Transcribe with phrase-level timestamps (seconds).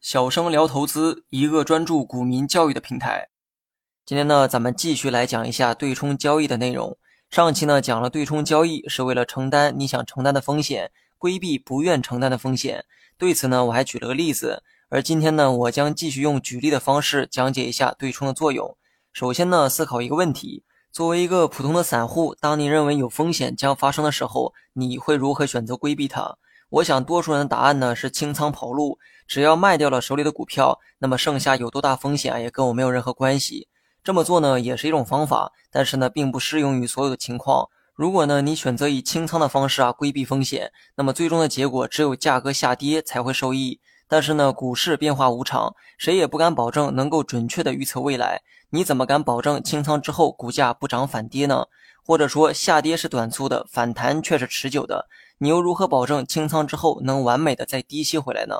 [0.00, 3.28] 小生聊投资，一个专注股民教育的平台。
[4.04, 6.98] 今天呢，咱们继续来讲一下对冲交易的内容。
[7.30, 12.84] 上期呢讲了对冲交易是为了承担你想承担的风险，规避不愿承担的风险。
[13.16, 14.64] 对此呢，我还举了个例子。
[14.88, 18.76] 而今天呢，我将继续用举例的方式讲解一下对冲的作用。
[19.12, 26.36] 首先呢，思考一个问题：作为一个普通的散户，当你认为有风险将发生的时候，你会如何选择规避它？
[26.68, 33.68] 我想多数人的答案呢是清仓跑路，只要卖掉了手里的股票，那么剩下有多大风险也跟我没有任何关系。
[34.02, 37.68] 这么做呢也是一种方法，但是呢并不适用于所有的情况。
[37.94, 43.80] 如果呢你选择以清仓的方式啊规避风险，那么最终的结果只有价格下跌才会受益。
[44.08, 48.42] 但是呢股市变化无常，谁也不敢保证能够准确的预测未来。
[48.70, 51.66] 你怎么敢保证清仓之后股价不涨反跌呢？
[52.06, 58.54] 或者说下跌是短促的，反弹却是持久的，你又如何保证清仓之后能完美的再低吸回来呢？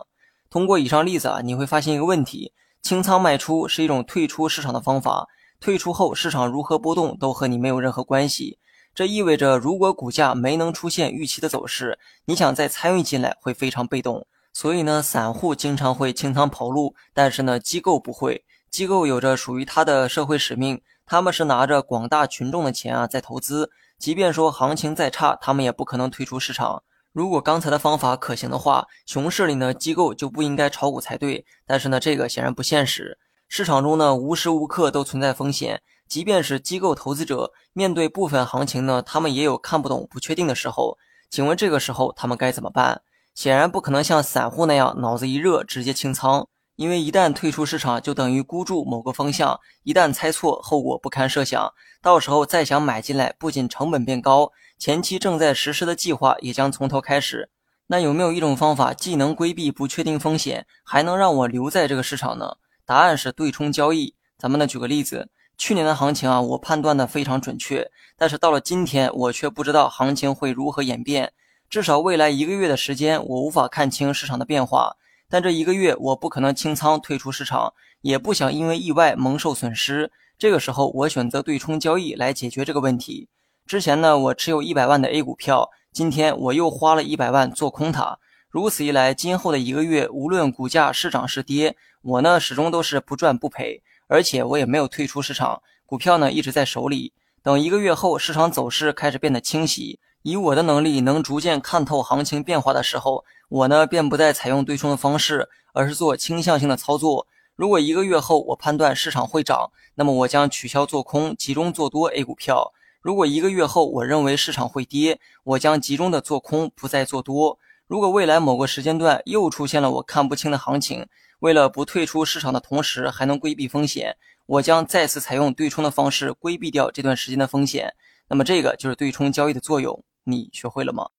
[0.50, 5.28] 通过以上例子啊，你会发现一个问题：清仓卖出是一种退出市场的方法。
[5.60, 8.58] 退出后，市场如何波动都和你没有任何关系。
[8.94, 14.26] 这意味着，如果股价没能出现预期的走势，你想再参与进来会非常被动。
[14.52, 18.44] 所以呢，散户经常会清仓跑路，但是呢，机构不会。
[18.76, 23.70] 机构有着属于他的社会使命，他们是拿着广大群众的钱啊在投资。
[23.98, 26.82] 即便说行情再差，他们也不可能退出市场。
[27.10, 31.46] 如果刚才的方法可行的话，熊市里呢，机构就不应该炒股才对。
[31.66, 33.16] 但是呢，这个显然不现实。
[33.48, 35.80] 市场中呢，无时无刻都存在风险。
[36.06, 40.98] 即便是机构投资者面对部分行情呢，他们也有看不懂、不确定的时候。
[41.30, 43.00] 请问这个时候他们该怎么办？
[43.34, 49.58] 显然不可能像散户那样脑子一热直接清仓，因为一旦退出市场，就等于孤注某个方向。
[49.82, 51.72] 一旦猜错，后果不堪设想。
[52.02, 57.48] 到时候再想买进来，不仅成本变高，前期正在实施的计划也将从头开始。
[57.86, 62.56] 那有没有一种方法，既能规避不确定风险，还能让我留在这个市场呢？
[62.84, 64.14] 答案是对冲交易。
[64.36, 71.32] 咱们呢举个例子，去年的行情啊，我判断的非常准确，但是到了今天，我却不知道行情会如何演变。
[71.70, 74.96] 至少未来一个月的时间，我无法看清市场的变化。
[75.28, 80.10] 但这一个月，我不可能清仓退出市场，也不想因为意外蒙受损失。
[80.38, 83.28] 这个时候，我选择对冲交易来解决这个问题。
[83.66, 88.18] 之前呢，我持有一百万的 A 股票，今天我又花了一百万做空它。
[88.48, 97.12] 如此一来，今后的一个月，无论股价是涨是跌，我呢始终都是不赚不赔，而且我也没有退出市场，股票呢一直在手里。
[97.42, 107.28] 等一个月后，市场走势开始变得清晰，以我的能力能逐渐看透行情变化的时候，我呢便不再采用对冲的方式，而是做倾向性的操作。
[107.54, 117.56] 如果一个月后我判断市场会涨，那么我将取消做空，集中做多 A 股票；如果一个月后我认为市场会跌，我将集中的做空，不再做多。
[117.86, 121.06] 如果未来某个时间段又出现了我看不清的行情，
[121.38, 124.16] 为了不退出市场的同时还能规避风险，
[124.46, 127.94] 我将再次采用对冲的方式规避掉这段时间的风险。
[128.28, 131.10] 那么这个就是对冲交易的作用，你学会了吗？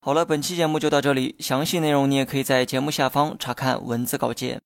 [0.00, 4.62] 好了，本期节目就到这里，详细内容你也可以在节目下方查看文字稿件。